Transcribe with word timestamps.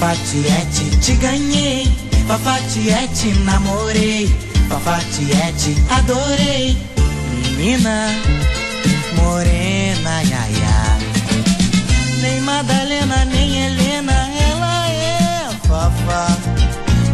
Fafatiete, 0.00 0.96
te 1.02 1.14
ganhei, 1.16 1.86
Fafatiete, 2.26 3.34
namorei, 3.44 4.34
Fafatiete, 4.66 5.76
adorei, 5.90 6.74
menina 7.54 8.08
morena, 9.14 10.10
ai 10.16 10.32
ai. 10.32 11.00
Nem 12.22 12.40
Madalena, 12.40 13.26
nem 13.26 13.66
Helena, 13.66 14.26
ela 14.50 14.88
é 14.88 15.50
Fafá. 15.68 16.34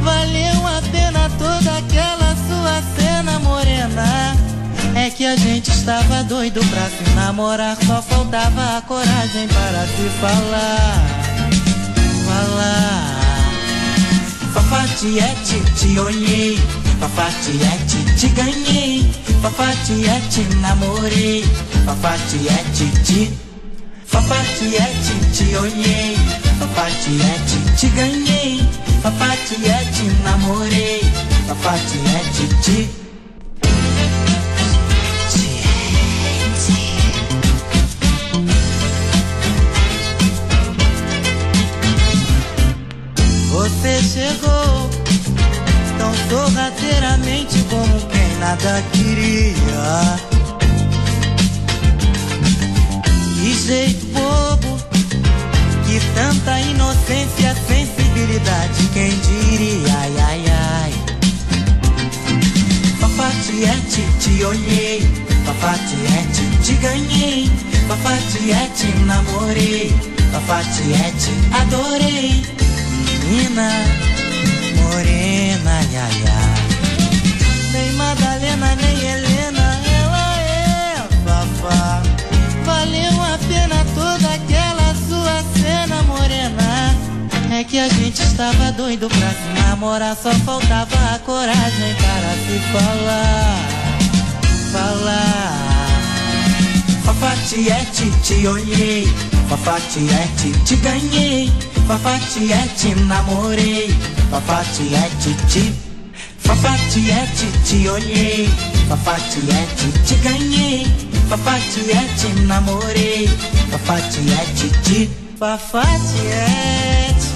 Valeu 0.02 0.66
a 0.68 0.80
pena 0.92 1.28
toda 1.40 1.78
aquela 1.78 2.36
sua 2.46 2.80
cena 2.96 3.40
morena. 3.40 4.36
É 4.94 5.10
que 5.10 5.26
a 5.26 5.34
gente 5.34 5.72
estava 5.72 6.22
doido 6.22 6.60
pra 6.70 6.88
se 6.88 7.10
namorar, 7.16 7.76
só 7.84 8.00
faltava 8.00 8.78
a 8.78 8.82
coragem 8.82 9.48
para 9.48 9.86
se 9.88 10.08
falar. 10.20 11.25
Fafatiete, 14.54 15.62
te 15.78 16.00
olhei. 16.00 16.58
Fafatiete, 17.00 17.98
te 18.18 18.28
ganhei. 18.28 19.04
Fafatiete, 19.42 20.46
namorei. 20.60 21.44
Fafatiete, 21.84 22.90
te. 23.04 23.30
Fafatiete, 24.06 25.14
te 25.36 25.58
olhei. 25.58 26.16
Fafatiete, 26.58 27.58
te 27.78 27.88
ganhei. 27.94 28.68
Fafatiete, 29.02 30.10
namorei. 30.24 31.00
Fafatiete, 31.46 32.46
te. 32.62 33.05
Você 43.86 44.02
chegou. 44.02 44.90
Tão 45.96 46.12
sorrateiramente 46.28 47.62
como 47.70 48.00
quem 48.08 48.36
nada 48.40 48.82
queria. 48.92 50.18
Que 53.36 53.54
jeito 53.54 54.06
bobo, 54.06 54.76
que 55.86 56.00
tanta 56.16 56.60
inocência, 56.62 57.54
sensibilidade, 57.68 58.88
quem 58.92 59.16
diria, 59.20 59.94
ai 60.00 60.14
ai 60.18 60.44
ai. 60.50 60.92
Fafatiete, 62.98 64.04
te 64.18 64.44
olhei, 64.44 65.08
Fafatiete, 65.44 66.42
te 66.64 66.72
ganhei, 66.74 67.48
Fafatiete, 67.86 68.88
namorei, 69.06 69.94
Fafatiete, 70.32 71.30
adorei, 71.52 72.56
menina 73.26 73.68
morena, 74.76 75.78
ai 75.78 75.96
ai. 75.96 76.62
Nem 77.72 77.92
Madalena, 77.92 78.76
nem 78.76 78.98
Helena, 79.04 79.80
ela 80.00 80.40
é 80.40 81.08
Fafá. 81.24 82.02
Valeu 82.64 83.22
a 83.22 83.38
pena 83.48 83.84
toda 83.94 84.34
aquela 84.34 84.94
sua 85.08 85.42
cena 85.60 86.02
morena. 86.04 86.94
É 87.50 87.64
que 87.64 87.78
a 87.78 87.88
gente 87.88 88.22
estava 88.22 88.72
doido 88.72 89.08
pra 89.08 89.30
se 89.30 89.60
namorar, 89.60 90.16
só 90.16 90.32
faltava 90.44 91.14
a 91.14 91.18
coragem 91.20 91.94
para 91.94 92.32
se 92.46 92.58
falar. 92.72 93.58
Falar. 94.72 95.66
Fafatiete, 97.04 98.10
te 98.22 98.46
olhei. 98.46 99.06
Fafatiete, 99.48 100.52
te 100.64 100.76
ganhei. 100.76 101.65
Fafatiete, 101.86 102.94
namorei. 103.06 103.94
Fafatiete, 104.30 105.34
te. 105.48 105.72
Fafatiete, 106.38 107.46
te 107.64 107.88
olhei. 107.88 108.48
Fafatiete, 108.88 109.92
te 110.04 110.14
ganhei. 110.22 110.86
Fafatiete, 111.28 112.28
namorei. 112.46 113.28
Fafatiete, 113.70 114.68
te. 114.82 115.08
Fafatiete, 115.38 117.26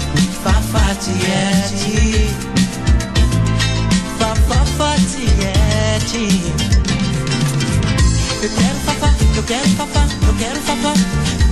Fafatiete. 0.43 2.29
Fafatiete. 4.17 6.41
Eu 8.41 8.49
quero 8.49 8.75
fafá, 8.85 9.13
eu 9.35 9.43
quero 9.43 9.67
fafá, 9.77 10.07
eu 10.27 10.33
quero 10.35 10.59
fafá, 10.61 10.93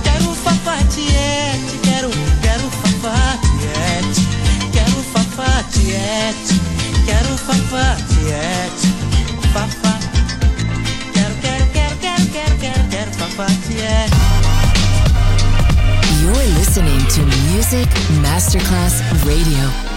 quero 0.02 0.34
fafatiete, 0.34 1.78
quero, 1.84 2.10
quero 2.70 4.20
quero 4.72 5.02
fafatiete, 5.12 6.60
quero 7.04 7.36
quero, 11.40 11.66
quero, 11.72 11.96
quero, 12.00 12.56
quero, 12.58 12.88
quero, 12.88 13.10
quero. 13.12 14.30
You're 16.20 16.46
listening 16.58 17.00
to 17.08 17.22
Music 17.52 17.88
Masterclass 18.22 19.02
Radio. 19.24 19.89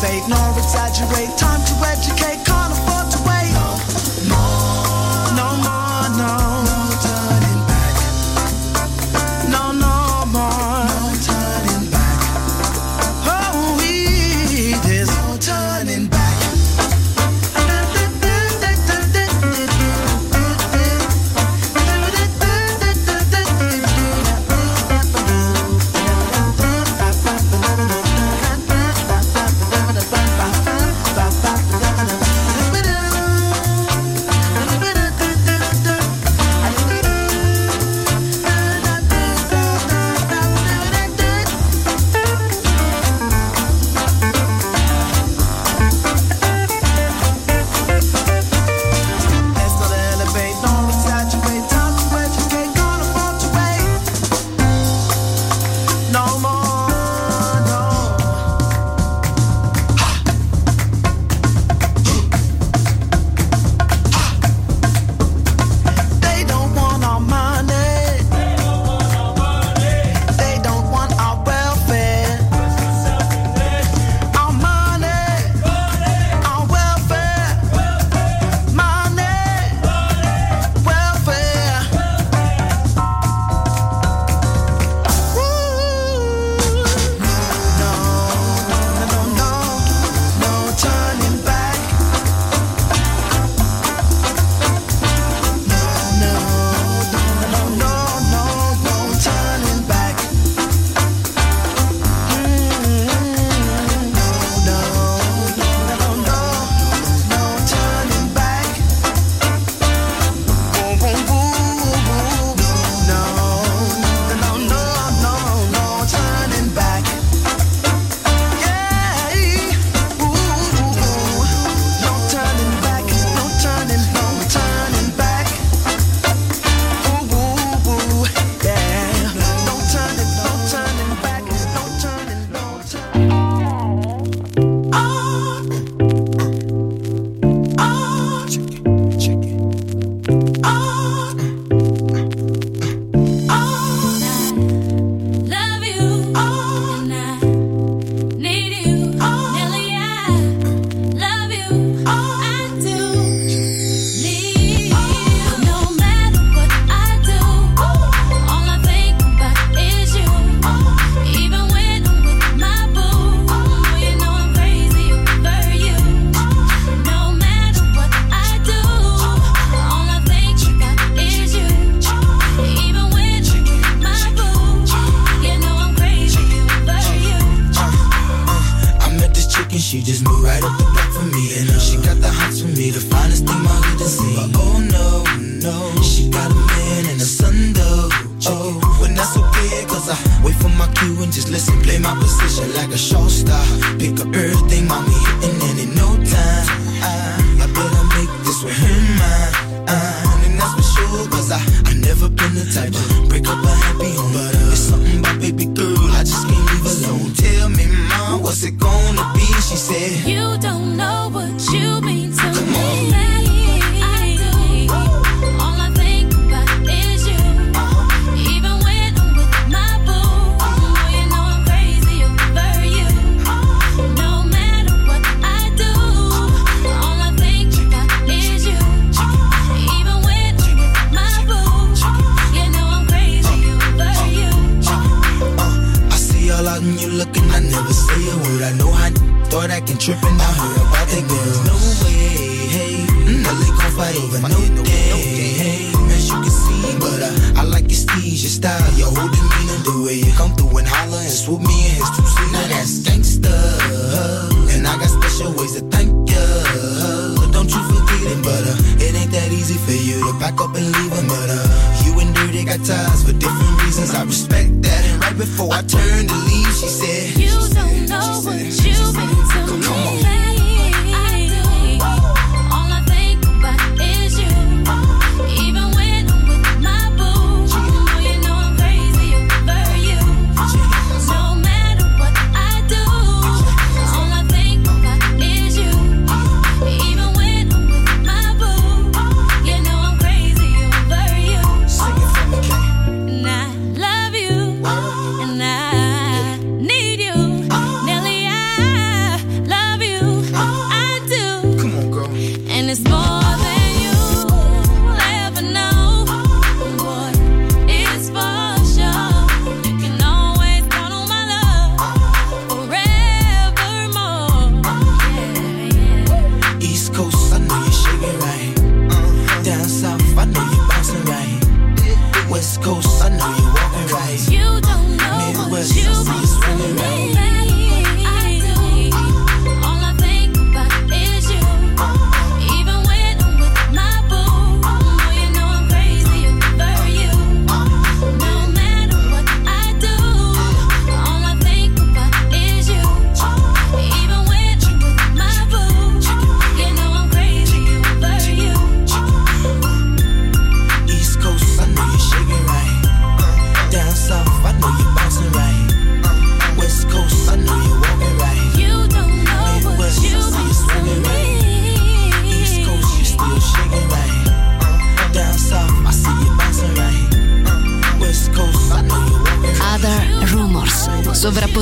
debate 0.00 0.28
nor 0.28 0.58
exaggerate. 0.58 1.36
Time 1.36 1.64
to 1.64 1.74
educate. 1.86 2.47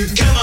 you 0.00 0.06
come 0.16 0.39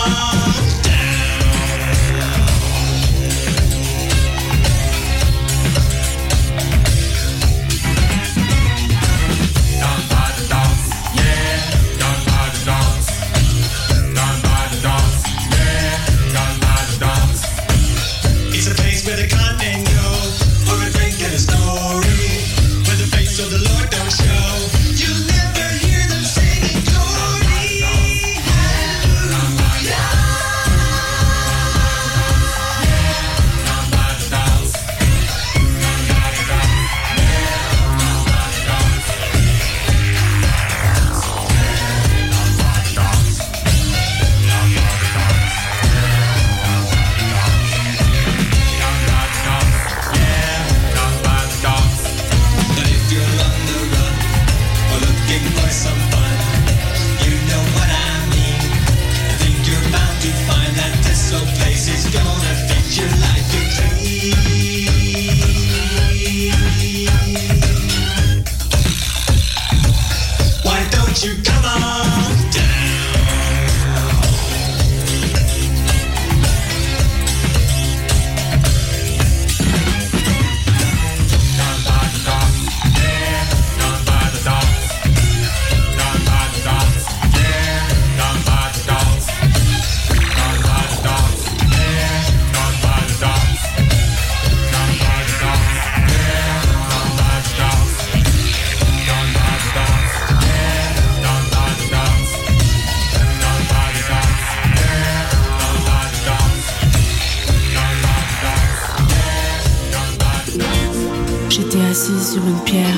J'étais 111.77 111.89
assise 111.89 112.33
sur 112.33 112.47
une 112.47 112.59
pierre. 112.61 112.97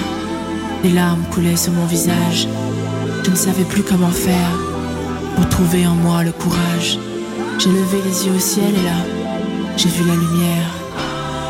Des 0.84 0.92
larmes 0.92 1.24
coulaient 1.34 1.58
sur 1.58 1.74
mon 1.74 1.86
visage. 1.86 2.48
Je 3.24 3.30
ne 3.30 3.36
savais 3.36 3.66
plus 3.66 3.84
comment 3.84 4.10
faire 4.10 4.52
pour 5.36 5.50
trouver 5.50 5.86
en 5.86 5.96
moi 5.96 6.24
le 6.24 6.32
courage. 6.32 6.98
J'ai 7.58 7.70
levé 7.72 7.98
les 8.06 8.26
yeux 8.26 8.34
au 8.36 8.40
ciel 8.40 8.70
et 8.70 8.84
là, 8.84 9.04
j'ai 9.76 9.90
vu 9.90 10.08
la 10.08 10.16
lumière. 10.16 10.72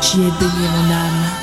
J'y 0.02 0.18
ai 0.18 0.30
baigné 0.40 0.68
mon 0.74 0.92
âme. 0.92 1.39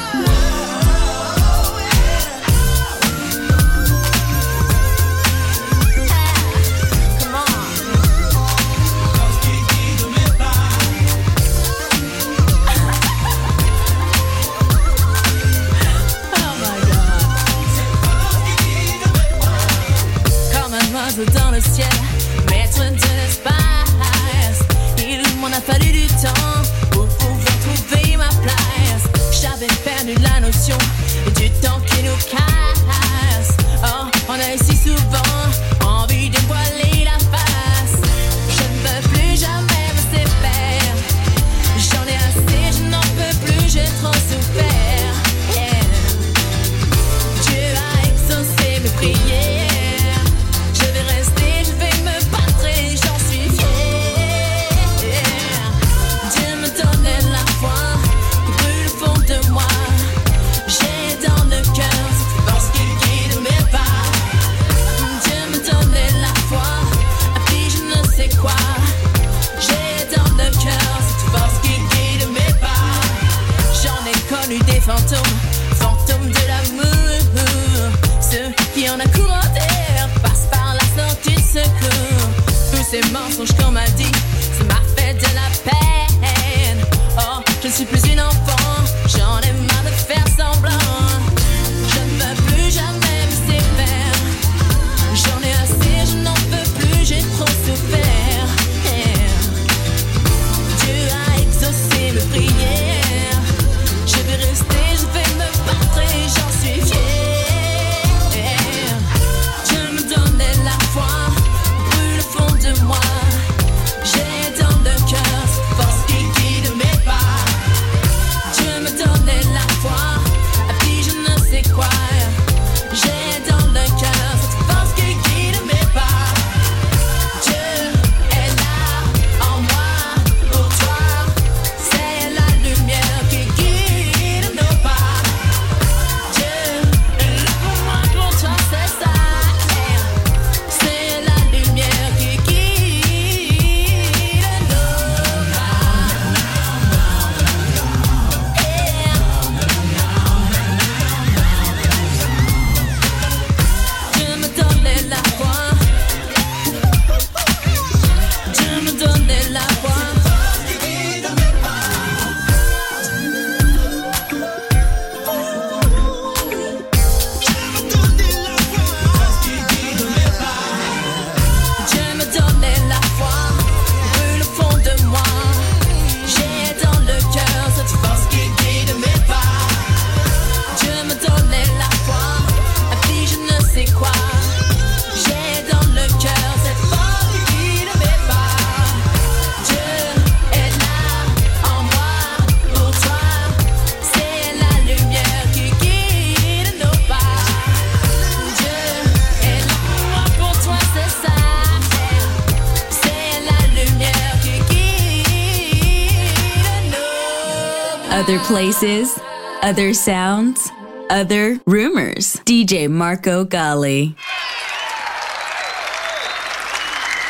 Places, 208.58 209.20
other 209.62 209.94
sounds, 209.94 210.72
other 211.12 211.60
rumors. 211.68 212.38
DJ 212.38 212.90
Marco 212.90 213.46
Gali. 213.46 214.16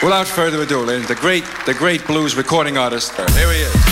Without 0.01 0.25
further 0.25 0.61
ado, 0.61 0.85
ladies, 0.85 1.09
the 1.09 1.15
great, 1.15 1.43
the 1.65 1.73
great 1.73 2.07
blues 2.07 2.37
recording 2.37 2.77
artist. 2.77 3.11
Here 3.17 3.51
he 3.51 3.59
is. 3.59 3.86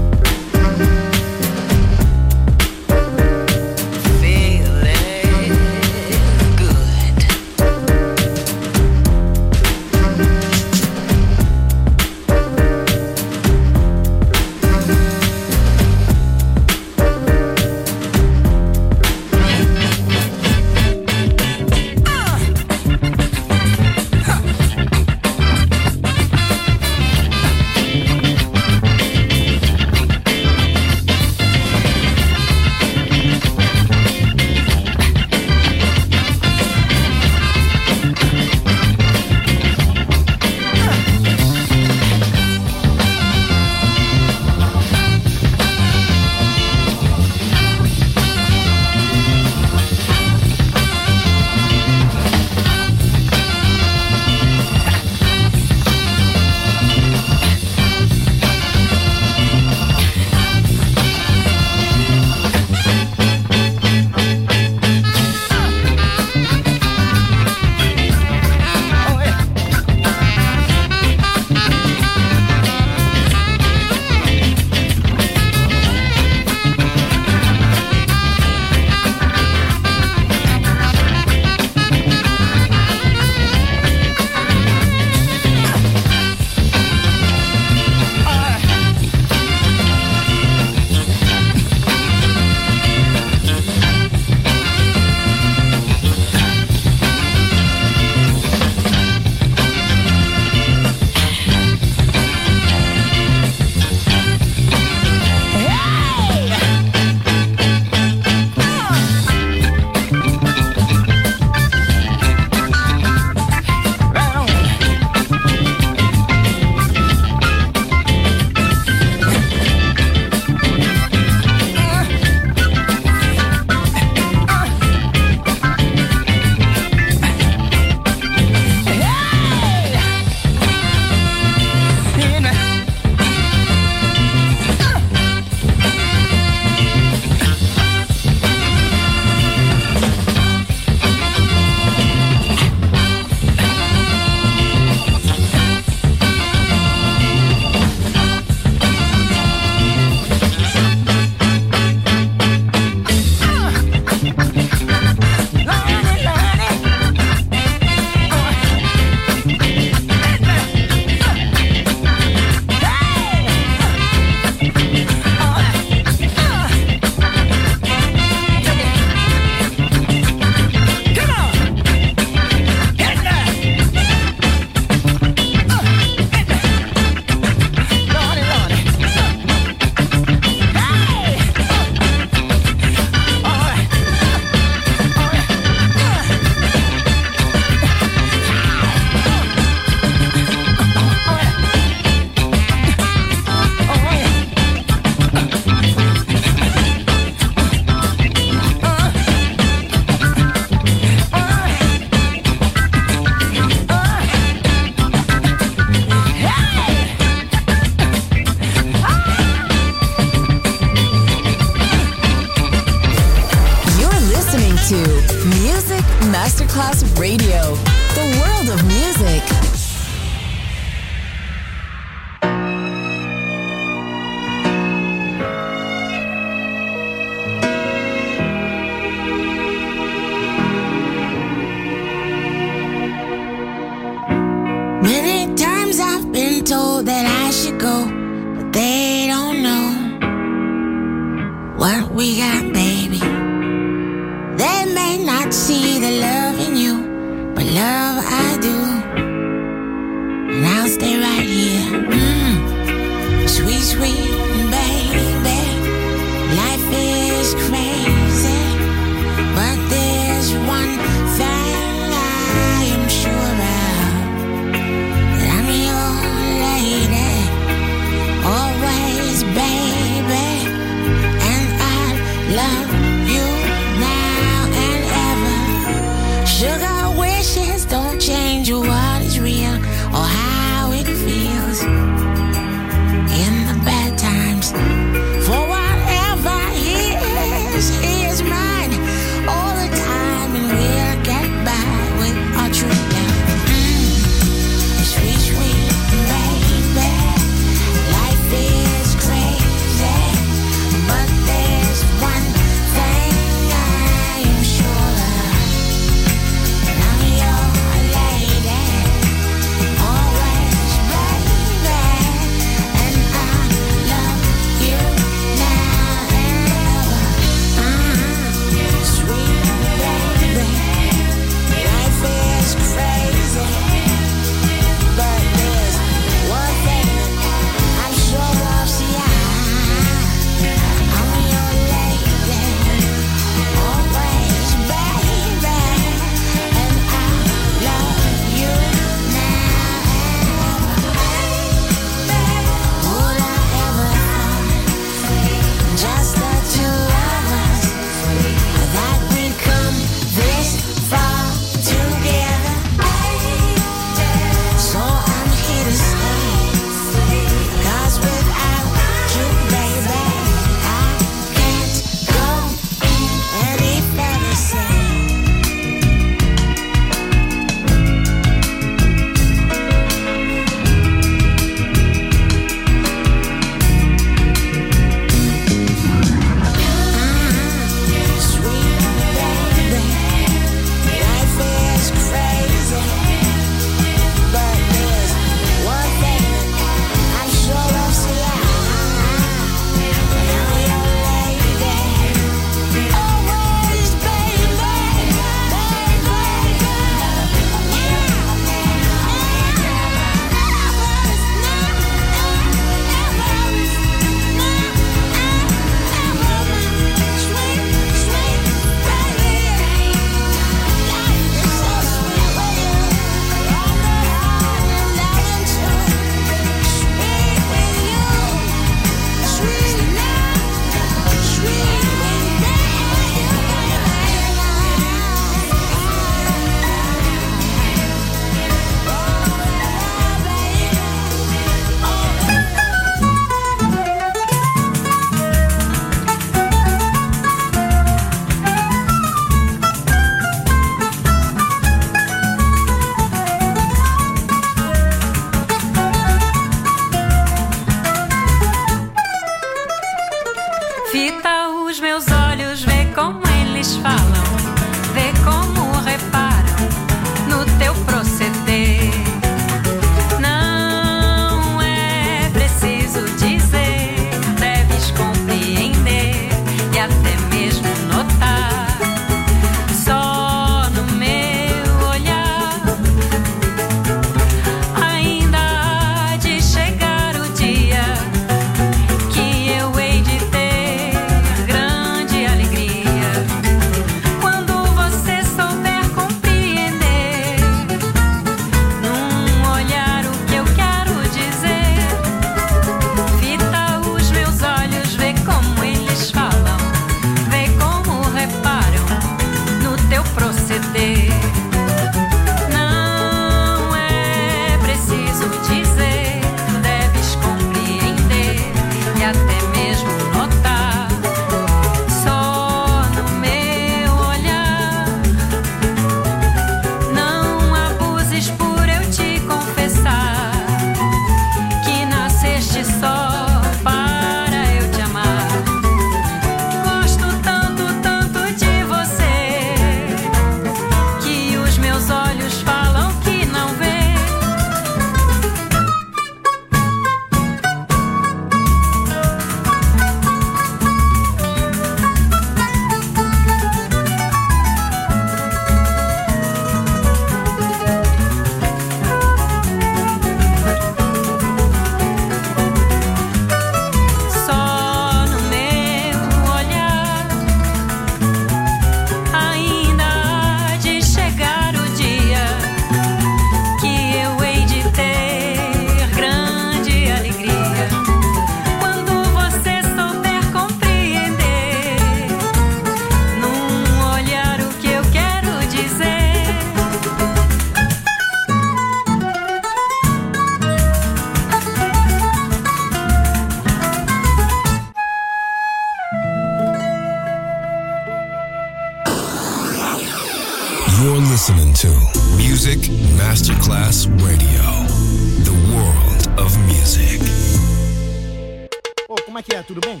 Como 599.34 599.40
é 599.40 599.42
que 599.42 599.56
é? 599.56 599.62
Tudo 599.64 599.80
bem? 599.80 600.00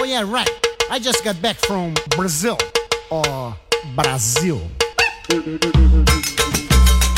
Oh 0.00 0.04
yeah, 0.04 0.22
right. 0.22 0.48
I 0.88 1.00
just 1.00 1.24
got 1.24 1.34
back 1.42 1.56
from 1.66 1.94
Brazil. 2.16 2.56
Or 3.10 3.56
Brazil. 3.96 4.60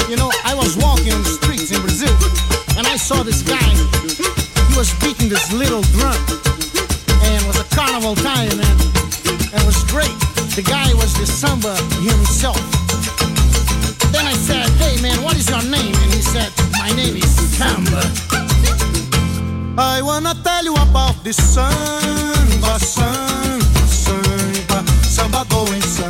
You 0.09 0.17
know, 0.17 0.33
I 0.43 0.55
was 0.57 0.79
walking 0.79 1.13
on 1.13 1.23
the 1.23 1.29
streets 1.29 1.71
in 1.71 1.83
Brazil 1.83 2.17
and 2.79 2.87
I 2.87 2.97
saw 2.97 3.23
this 3.23 3.43
guy. 3.43 3.61
He 3.61 4.75
was 4.75 4.89
beating 5.05 5.29
this 5.29 5.53
little 5.53 5.83
drum. 5.93 6.17
And 7.29 7.37
it 7.37 7.47
was 7.47 7.61
a 7.61 7.69
carnival 7.77 8.15
time. 8.15 8.57
And 8.57 9.61
it 9.61 9.67
was 9.67 9.85
great. 9.85 10.17
The 10.57 10.65
guy 10.65 10.95
was 10.95 11.13
the 11.13 11.27
samba 11.27 11.77
himself. 12.01 12.57
Then 14.13 14.25
I 14.25 14.33
said, 14.33 14.67
hey 14.81 14.97
man, 15.03 15.23
what 15.23 15.37
is 15.37 15.51
your 15.51 15.63
name? 15.69 15.93
And 15.93 16.15
he 16.15 16.23
said, 16.23 16.51
my 16.81 16.89
name 16.97 17.17
is 17.17 17.29
Samba. 17.59 18.49
I 19.83 20.03
wanna 20.03 20.35
tell 20.45 20.64
you 20.64 20.74
about 20.74 21.24
the 21.24 21.33
samba, 21.33 22.78
samba, 22.78 23.87
samba, 23.89 24.85
samba 25.03 25.47
going 25.49 25.81
samba 25.81 26.10